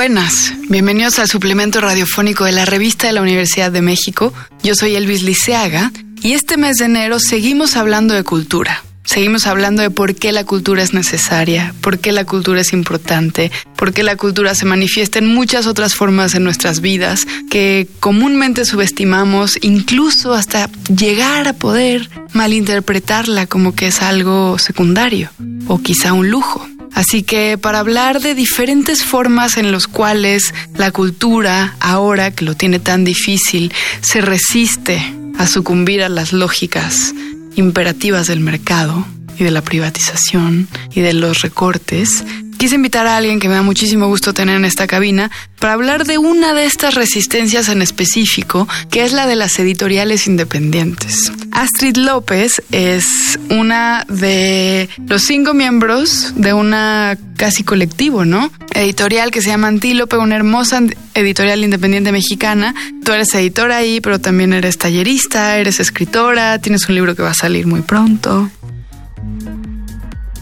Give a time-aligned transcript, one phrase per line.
[0.00, 0.54] buenas.
[0.70, 4.32] Bienvenidos al suplemento radiofónico de la revista de la Universidad de México.
[4.62, 5.92] Yo soy Elvis Liceaga
[6.22, 8.82] y este mes de enero seguimos hablando de cultura.
[9.04, 13.52] Seguimos hablando de por qué la cultura es necesaria, por qué la cultura es importante,
[13.76, 18.64] por qué la cultura se manifiesta en muchas otras formas en nuestras vidas que comúnmente
[18.64, 25.28] subestimamos, incluso hasta llegar a poder malinterpretarla como que es algo secundario
[25.66, 26.66] o quizá un lujo.
[26.94, 32.56] Así que para hablar de diferentes formas en las cuales la cultura, ahora que lo
[32.56, 35.02] tiene tan difícil, se resiste
[35.38, 37.14] a sucumbir a las lógicas
[37.56, 39.06] imperativas del mercado
[39.38, 42.24] y de la privatización y de los recortes,
[42.60, 46.04] quise invitar a alguien que me da muchísimo gusto tener en esta cabina para hablar
[46.04, 51.32] de una de estas resistencias en específico, que es la de las editoriales independientes.
[51.52, 58.52] Astrid López es una de los cinco miembros de una casi colectivo, ¿no?
[58.74, 60.82] Editorial que se llama Antílope, una hermosa
[61.14, 62.74] editorial independiente mexicana.
[63.02, 67.30] Tú eres editora ahí, pero también eres tallerista, eres escritora, tienes un libro que va
[67.30, 68.50] a salir muy pronto.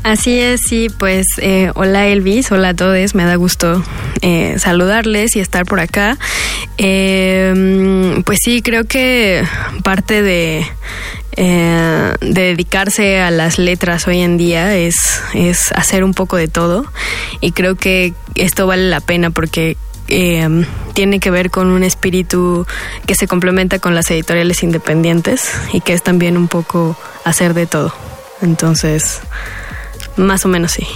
[0.05, 3.83] Así es, sí, pues eh, hola Elvis, hola a todos, me da gusto
[4.23, 6.17] eh, saludarles y estar por acá.
[6.79, 9.45] Eh, pues sí, creo que
[9.83, 10.65] parte de,
[11.37, 16.87] de dedicarse a las letras hoy en día es, es hacer un poco de todo
[17.41, 19.77] y creo que esto vale la pena porque
[20.95, 22.67] tiene que ver con un espíritu
[23.05, 27.67] que se complementa con las editoriales independientes y que es también un poco hacer de
[27.67, 27.93] todo.
[28.41, 29.21] Entonces,
[30.19, 30.87] más o menos sí.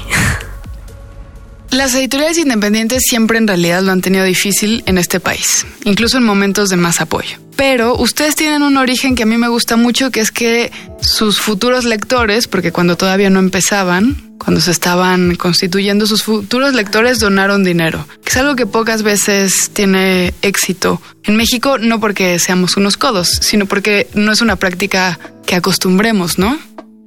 [1.70, 6.24] Las editoriales independientes siempre en realidad lo han tenido difícil en este país, incluso en
[6.24, 7.38] momentos de más apoyo.
[7.56, 11.40] Pero ustedes tienen un origen que a mí me gusta mucho, que es que sus
[11.40, 17.64] futuros lectores, porque cuando todavía no empezaban, cuando se estaban constituyendo, sus futuros lectores donaron
[17.64, 21.00] dinero, que es algo que pocas veces tiene éxito.
[21.24, 26.38] En México no porque seamos unos codos, sino porque no es una práctica que acostumbremos,
[26.38, 26.58] ¿no?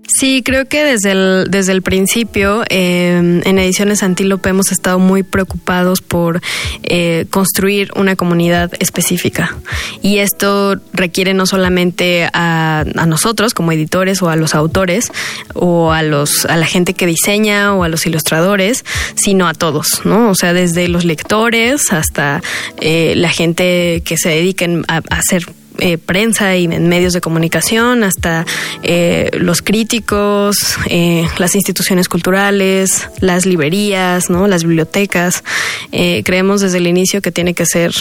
[0.07, 5.23] Sí, creo que desde el, desde el principio em, en Ediciones Antílope hemos estado muy
[5.23, 6.41] preocupados por
[6.83, 9.55] eh, construir una comunidad específica.
[10.01, 15.11] Y esto requiere no solamente a, a, nosotros como editores o a los autores
[15.53, 18.85] o a, los, a la gente que diseña o a los ilustradores,
[19.15, 20.29] sino a todos, ¿no?
[20.29, 22.41] O sea, desde los lectores hasta
[22.79, 25.45] eh, la gente que se dediquen a, a hacer
[25.79, 28.45] eh, prensa y en medios de comunicación, hasta
[28.83, 34.47] eh, los críticos, eh, las instituciones culturales, las librerías, ¿no?
[34.47, 35.43] las bibliotecas.
[35.91, 37.91] creemos desde el inicio que tiene que ser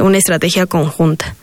[0.00, 1.34] una estrategia conjunta.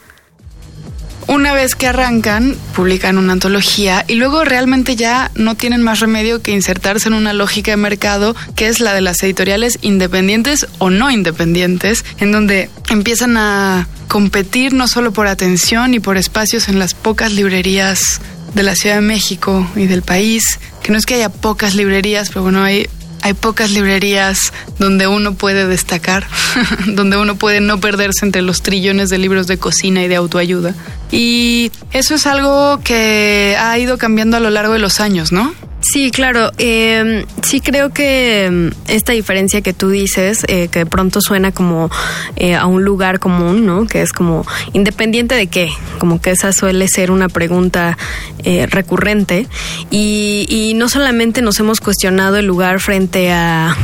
[1.27, 6.41] Una vez que arrancan, publican una antología y luego realmente ya no tienen más remedio
[6.41, 10.89] que insertarse en una lógica de mercado que es la de las editoriales independientes o
[10.89, 16.79] no independientes, en donde empiezan a competir no solo por atención y por espacios en
[16.79, 18.19] las pocas librerías
[18.53, 20.43] de la Ciudad de México y del país,
[20.83, 22.89] que no es que haya pocas librerías, pero bueno, hay
[23.21, 26.27] hay pocas librerías donde uno puede destacar,
[26.87, 30.73] donde uno puede no perderse entre los trillones de libros de cocina y de autoayuda.
[31.11, 35.53] Y eso es algo que ha ido cambiando a lo largo de los años, ¿no?
[35.81, 36.51] Sí, claro.
[36.57, 41.51] Eh, sí creo que em, esta diferencia que tú dices, eh, que de pronto suena
[41.51, 41.89] como
[42.35, 43.87] eh, a un lugar común, ¿no?
[43.87, 47.97] Que es como independiente de qué, como que esa suele ser una pregunta
[48.43, 49.47] eh, recurrente
[49.89, 53.75] y, y, no solamente nos hemos cuestionado el lugar frente a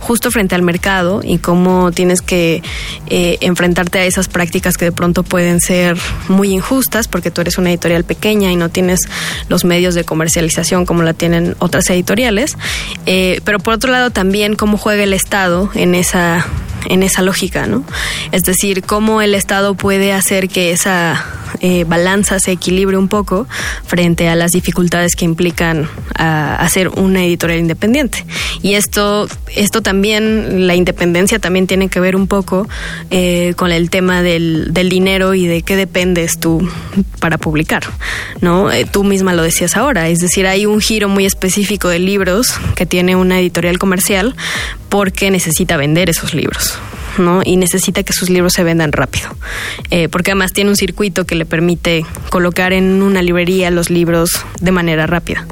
[0.00, 2.62] justo frente al mercado y cómo tienes que
[3.08, 5.96] enfrentarte a esas prácticas que de pronto pueden ser
[6.28, 9.00] muy injustas porque tú eres una editorial pequeña y no tienes
[9.48, 12.56] los medios de comercialización como la tienen otras editoriales,
[13.06, 16.46] eh, pero por otro lado también cómo juega el Estado en esa
[16.86, 17.84] en esa lógica, ¿no?
[18.32, 21.24] Es decir, cómo el Estado puede hacer que esa
[21.60, 23.46] eh, balanza se equilibre un poco
[23.86, 28.24] frente a las dificultades que implican a, hacer una editorial independiente.
[28.62, 32.68] Y esto, esto también, la independencia también tiene que ver un poco
[33.10, 36.68] eh, con el tema del, del, dinero y de qué dependes tú
[37.20, 37.82] para publicar,
[38.40, 38.70] ¿no?
[38.70, 42.58] Eh, tú misma lo decías ahora, es decir, hay un giro muy específico de libros
[42.74, 44.34] que tiene una editorial comercial
[44.88, 46.71] porque necesita vender esos libros.
[46.72, 47.01] Tschüss.
[47.18, 47.42] ¿No?
[47.44, 49.28] Y necesita que sus libros se vendan rápido.
[49.90, 54.30] Eh, porque además tiene un circuito que le permite colocar en una librería los libros
[54.60, 55.46] de manera rápida.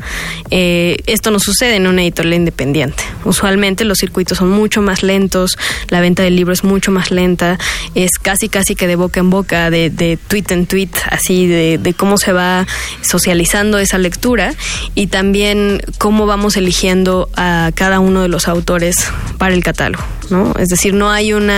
[0.51, 3.03] Eh, esto no sucede en una editorial independiente.
[3.25, 5.57] Usualmente los circuitos son mucho más lentos,
[5.89, 7.59] la venta del libro es mucho más lenta,
[7.95, 11.95] es casi casi que de boca en boca, de, tweet en tweet, así de, de
[11.95, 12.67] cómo se va
[13.03, 14.55] socializando esa lectura
[14.95, 18.97] y también cómo vamos eligiendo a cada uno de los autores
[19.39, 20.05] para el catálogo.
[20.31, 20.55] ¿no?
[20.59, 21.50] Es decir, no hay una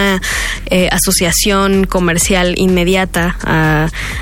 [0.66, 3.36] eh, asociación comercial inmediata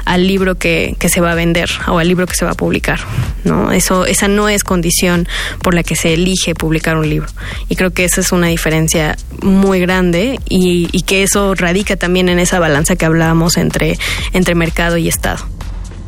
[0.05, 2.55] al libro que, que, se va a vender o al libro que se va a
[2.55, 3.01] publicar,
[3.45, 3.73] ¿no?
[3.73, 5.29] Eso, esa no es condición
[5.63, 7.29] por la que se elige publicar un libro.
[7.69, 12.29] Y creo que esa es una diferencia muy grande y, y que eso radica también
[12.29, 13.99] en esa balanza que hablábamos entre,
[14.33, 15.47] entre mercado y Estado.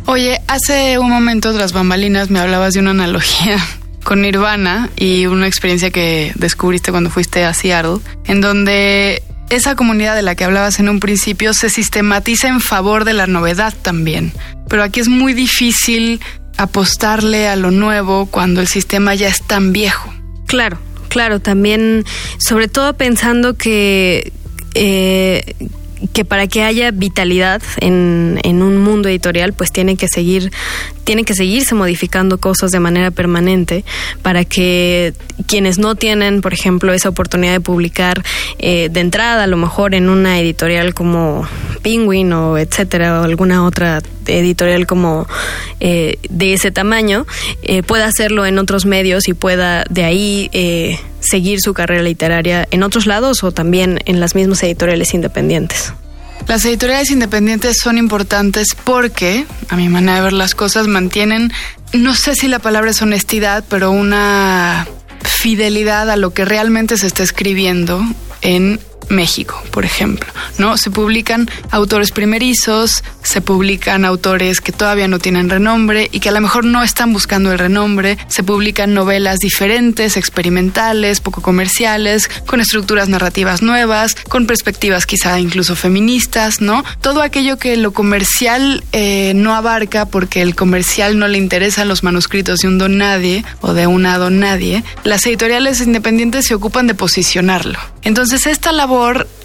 [0.06, 3.56] Oye, hace un momento tras bambalinas me hablabas de una analogía
[4.04, 9.22] con Nirvana y una experiencia que descubriste cuando fuiste a Seattle, en donde
[9.52, 13.26] esa comunidad de la que hablabas en un principio se sistematiza en favor de la
[13.26, 14.32] novedad también.
[14.68, 16.20] Pero aquí es muy difícil
[16.56, 20.12] apostarle a lo nuevo cuando el sistema ya es tan viejo.
[20.46, 20.78] Claro,
[21.08, 22.04] claro, también,
[22.38, 24.32] sobre todo pensando que
[24.74, 25.54] eh,
[26.12, 30.50] que para que haya vitalidad en, en, un mundo editorial, pues tiene que seguir,
[31.04, 33.84] tiene que seguirse modificando cosas de manera permanente
[34.22, 35.14] para que
[35.46, 38.22] quienes no tienen, por ejemplo, esa oportunidad de publicar
[38.58, 41.46] eh, de entrada, a lo mejor en una editorial como
[41.82, 45.26] Penguin o etcétera, o alguna otra editorial como
[45.80, 47.26] eh, de ese tamaño,
[47.62, 52.66] eh, pueda hacerlo en otros medios y pueda de ahí eh, seguir su carrera literaria
[52.70, 55.92] en otros lados o también en las mismas editoriales independientes.
[56.48, 61.52] Las editoriales independientes son importantes porque, a mi manera de ver las cosas, mantienen,
[61.92, 64.86] no sé si la palabra es honestidad, pero una
[65.24, 68.02] fidelidad a lo que realmente se está escribiendo
[68.42, 70.76] en México, por ejemplo, ¿no?
[70.76, 76.32] Se publican autores primerizos, se publican autores que todavía no tienen renombre y que a
[76.32, 82.60] lo mejor no están buscando el renombre, se publican novelas diferentes, experimentales, poco comerciales, con
[82.60, 86.84] estructuras narrativas nuevas, con perspectivas quizá incluso feministas, ¿no?
[87.00, 92.02] Todo aquello que lo comercial eh, no abarca porque el comercial no le interesan los
[92.02, 96.86] manuscritos de un don nadie o de una don nadie, las editoriales independientes se ocupan
[96.86, 97.78] de posicionarlo.
[98.02, 98.91] Entonces esta labor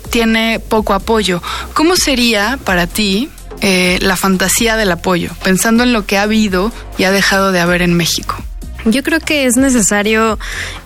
[0.09, 1.41] tiene poco apoyo.
[1.73, 3.29] ¿Cómo sería para ti
[3.61, 7.59] eh, la fantasía del apoyo, pensando en lo que ha habido y ha dejado de
[7.59, 8.35] haber en México?
[8.85, 10.39] Yo creo que es necesario,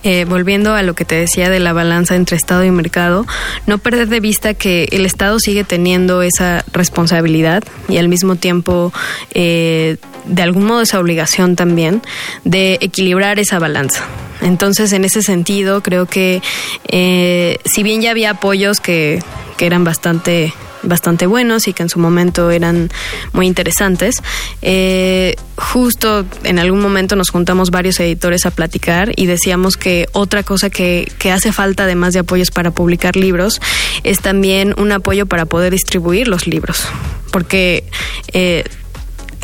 [0.04, 3.28] eh, volviendo a lo que te decía de la balanza entre Estado y mercado,
[3.68, 8.92] no perder de vista que el Estado sigue teniendo esa responsabilidad y al mismo tiempo,
[9.36, 12.02] eh, de algún modo, esa obligación también
[12.44, 14.04] de equilibrar esa balanza.
[14.42, 16.42] Entonces, en ese sentido, creo que
[16.88, 19.24] eh, si bien ya había apoyos que,
[19.58, 20.54] que eran bastante
[20.84, 22.90] bastante buenos y que en su momento eran
[23.34, 24.16] muy interesantes.
[24.62, 30.44] Eh, justo en algún momento nos juntamos varios editores a platicar y decíamos que otra
[30.44, 33.62] cosa que, que hace falta, además de apoyos para publicar libros,
[34.04, 36.88] es también un apoyo para poder distribuir los libros.
[37.32, 37.86] Porque
[38.34, 38.66] eh,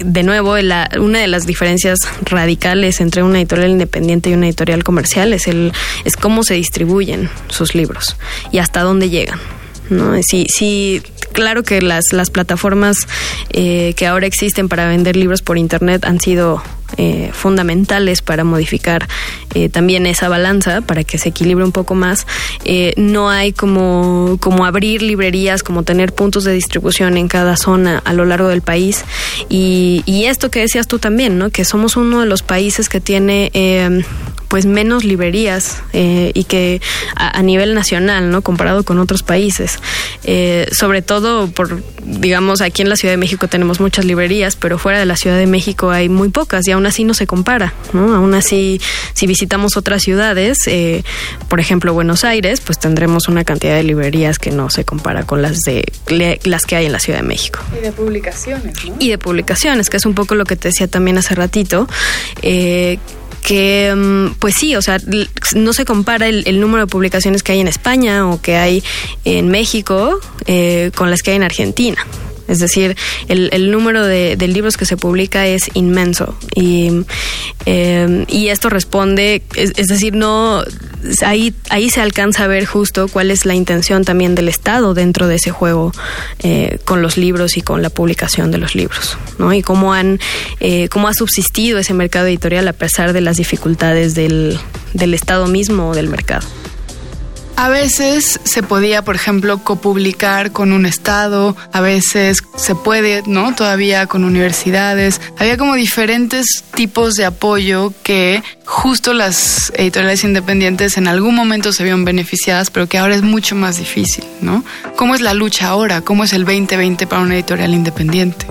[0.04, 0.56] de nuevo,
[1.00, 5.74] una de las diferencias radicales entre una editorial independiente y una editorial comercial es, el,
[6.06, 8.18] es cómo se distribuyen sus libros
[8.52, 9.40] y hasta dónde llegan.
[9.90, 10.14] ¿no?
[10.22, 11.02] Si,
[11.34, 12.98] claro que las, las plataformas
[13.52, 16.62] eh, que ahora existen para vender libros por Internet han sido
[16.98, 19.08] eh, fundamentales para modificar
[19.54, 22.26] eh, también esa balanza, para que se equilibre un poco más.
[22.96, 28.14] no hay como, como abrir librerías, como tener puntos de distribución en cada zona a
[28.14, 29.04] lo largo del país.
[29.50, 31.50] Y, y esto que decías tú también, ¿no?
[31.50, 33.52] que somos uno de los países que tiene
[34.48, 36.82] pues menos librerías eh, y que
[37.16, 38.42] a, nivel nacional, ¿no?
[38.42, 39.80] Comparado con otros países.
[40.24, 44.78] Eh, sobre todo por, digamos, aquí en la Ciudad de México tenemos muchas librerías, pero
[44.78, 47.74] fuera de la Ciudad de México hay muy pocas y aún así no se compara,
[47.94, 48.14] ¿no?
[48.16, 48.80] Aún así,
[49.14, 51.04] si visitamos otras ciudades, eh,
[51.50, 55.42] por ejemplo Buenos Aires, pues tendremos una cantidad de librerías que no se compara con
[55.42, 55.92] las de
[56.44, 57.60] las que hay en la Ciudad de México.
[57.78, 58.96] Y de publicaciones, ¿no?
[59.00, 61.88] Y de publicaciones, que es un poco lo que te decía también hace ratito.
[62.42, 62.98] Eh,
[63.48, 64.98] que mm, pues sí, o sea,
[65.56, 68.84] no se compara el, número de publicaciones que hay en España o que hay
[69.24, 72.06] en México eh, con las que hay en Argentina.
[72.48, 72.96] Es decir,
[73.28, 76.38] el, número de, libros que se publica es inmenso.
[76.56, 77.04] Y,
[77.66, 80.64] em, y esto responde, es, decir, no
[81.26, 85.28] ahí, ahí se alcanza a ver justo cuál es la intención también del Estado dentro
[85.28, 85.92] de ese juego
[86.40, 89.54] eh, con los libros y con la publicación de los libros, ¿no?
[89.54, 90.20] Y cómo han,
[90.60, 94.58] eh, cómo ha subsistido ese mercado editorial a pesar de las dificultades del,
[94.94, 96.48] del Estado mismo o del mercado.
[97.60, 103.56] A veces se podía, por ejemplo, copublicar con un estado, a veces se puede, ¿no?
[103.56, 105.20] Todavía con universidades.
[105.40, 111.82] Había como diferentes tipos de apoyo que justo las editoriales independientes en algún momento se
[111.82, 114.64] vieron beneficiadas, pero que ahora es mucho más difícil, ¿no?
[114.96, 116.02] ¿Cómo es la lucha ahora?
[116.02, 118.46] ¿Cómo es el 2020 para una editorial independiente?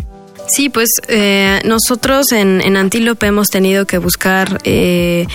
[0.49, 5.27] Sí, pues eh, nosotros en, en, Antílope hemos tenido que buscar eh,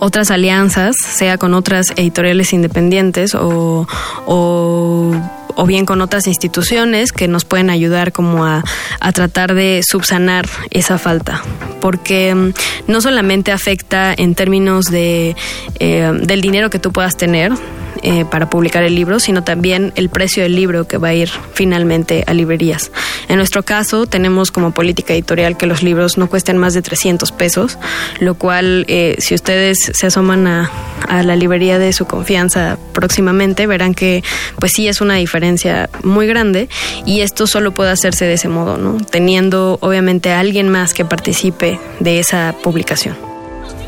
[0.00, 3.86] otras alianzas, sea con otras editoriales independientes o,
[5.56, 8.62] o bien con otras instituciones que nos pueden ayudar como a,
[9.00, 11.42] a, tratar de subsanar esa falta.
[11.80, 12.52] Porque mm,
[12.86, 15.34] no solamente afecta en términos de,
[15.80, 17.52] eh, del dinero que tú puedas tener,
[18.02, 21.30] eh, para publicar el libro, sino también el precio del libro que va a ir
[21.54, 22.90] finalmente a librerías.
[23.28, 27.32] En nuestro caso, tenemos como política editorial que los libros no cuesten más de 300
[27.32, 27.78] pesos,
[28.20, 30.70] lo cual, eh, si ustedes se asoman a,
[31.08, 34.24] la librería de su confianza próximamente, verán que,
[34.58, 36.68] pues sí, es una diferencia muy grande
[37.04, 38.98] y esto solo puede hacerse de ese modo, ¿no?
[39.04, 43.35] Teniendo, obviamente, a alguien más que participe de esa publicación.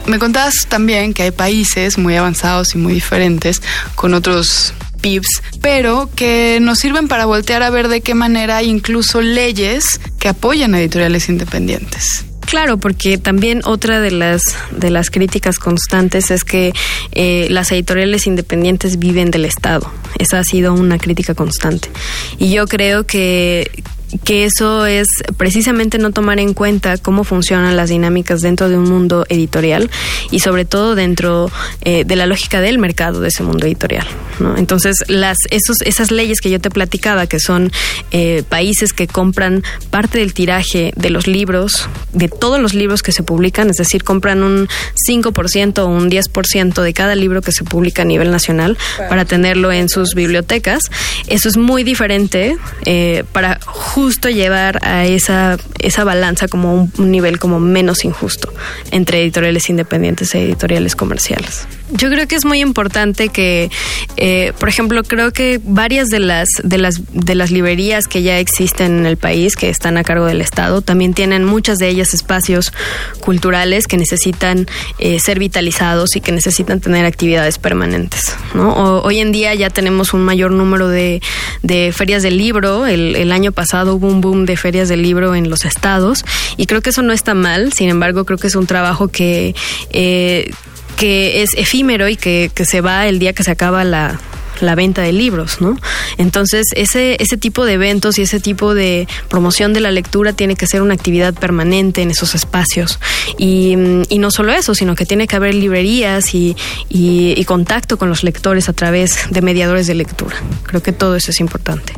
[0.09, 3.61] Me contabas también que hay países muy avanzados y muy diferentes
[3.95, 4.73] con otros
[5.03, 10.01] PIBs, pero que nos sirven para voltear a ver de qué manera hay incluso leyes
[10.19, 12.25] que apoyan editoriales independientes.
[12.41, 16.73] Claro, porque también otra de las de las críticas constantes es que
[17.13, 19.93] eh, las editoriales independientes viven del Estado.
[20.19, 21.91] Esa ha sido una crítica constante.
[22.39, 23.85] Y yo creo que
[24.25, 28.85] que eso es precisamente no tomar en cuenta cómo funcionan las dinámicas dentro de un
[28.85, 29.91] mundo editorial
[30.31, 31.51] y sobre todo dentro
[31.83, 34.07] eh, de la lógica del mercado de ese mundo editorial.
[34.41, 34.57] ¿no?
[34.57, 37.71] Entonces, las, esos, esas leyes que yo te platicaba, que son
[38.11, 43.13] eh, países que compran parte del tiraje de los libros, de todos los libros que
[43.13, 44.69] se publican, es decir, compran un
[45.09, 49.73] 5% o un 10% de cada libro que se publica a nivel nacional para tenerlo
[49.73, 50.83] en sus bibliotecas,
[51.27, 53.61] eso es muy diferente eh, para
[53.99, 58.55] justo llevar a esa, esa balanza como un, un nivel como menos injusto
[58.93, 61.67] entre editoriales independientes e editoriales comerciales.
[61.91, 63.71] Yo creo que es muy importante que,
[64.17, 68.39] eh, por ejemplo, creo que varias de las, de las de las librerías que ya
[68.39, 72.15] existen en el país, que están a cargo del Estado, también tienen muchas de ellas
[72.15, 72.73] espacios
[73.21, 74.67] culturales que necesitan
[74.99, 78.37] eh, ser vitalizados y que necesitan tener actividades permanentes.
[78.55, 78.73] ¿no?
[78.73, 81.23] O, hoy en día ya tenemos un mayor número de,
[81.63, 82.87] de ferias del libro.
[82.87, 86.25] El, el, año pasado hubo un boom de ferias del libro en los estados
[86.57, 87.73] y creo que eso no está mal.
[87.73, 89.55] Sin embargo, creo que es un trabajo que
[89.91, 90.51] eh,
[90.99, 94.19] que es efímero y que, que se va el día que se acaba la,
[94.61, 95.79] la venta de libros, ¿no?
[96.17, 100.57] Entonces, ese, ese tipo de eventos y ese tipo de promoción de la lectura tiene
[100.57, 102.99] que ser una actividad permanente en esos espacios.
[103.39, 103.77] Y,
[104.09, 106.57] y no solo eso, sino que tiene que haber librerías y,
[106.89, 110.37] y, y contacto con los lectores a través de mediadores de lectura.
[110.65, 111.95] Creo que todo eso es importante.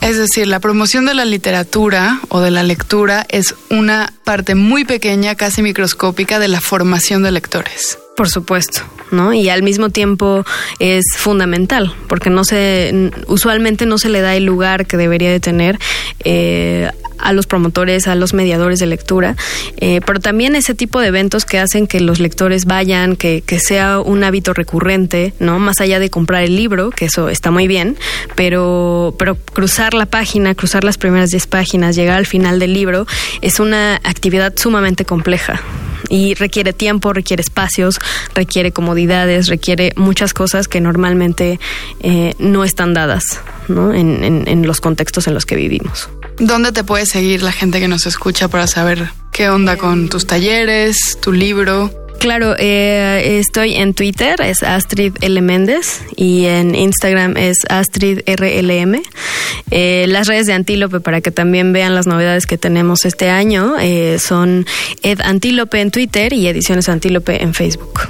[0.00, 4.84] Es decir, la promoción de la literatura o de la lectura es una parte muy
[4.84, 7.98] pequeña, casi microscópica, de la formación de lectores.
[8.18, 8.80] Por supuesto,
[9.12, 9.32] ¿no?
[9.32, 10.44] Y al mismo tiempo
[10.80, 15.38] es fundamental, porque no se, usualmente no se le da el lugar que debería de
[15.38, 15.78] tener
[16.24, 19.36] eh, a los promotores, a los mediadores de lectura,
[19.76, 23.60] eh, pero también ese tipo de eventos que hacen que los lectores vayan, que, que
[23.60, 25.60] sea un hábito recurrente, ¿no?
[25.60, 27.96] Más allá de comprar el libro, que eso está muy bien,
[28.34, 33.06] pero, pero cruzar la página, cruzar las primeras 10 páginas, llegar al final del libro,
[33.42, 35.62] es una actividad sumamente compleja
[36.08, 37.98] y requiere tiempo, requiere espacios,
[38.34, 41.60] requiere comodidades, requiere muchas cosas que normalmente
[42.00, 43.92] eh, no están dadas ¿no?
[43.92, 46.08] En, en, en los contextos en los que vivimos.
[46.38, 50.26] ¿Dónde te puede seguir la gente que nos escucha para saber qué onda con tus
[50.26, 52.07] talleres, tu libro?
[52.18, 55.40] Claro, eh, estoy en Twitter, es Astrid L.
[55.40, 59.02] Méndez, y en Instagram es Astrid RLM.
[59.70, 63.76] Eh, las redes de Antílope, para que también vean las novedades que tenemos este año,
[63.80, 64.66] eh, son
[65.02, 68.08] Ed Antílope en Twitter y Ediciones Antílope en Facebook.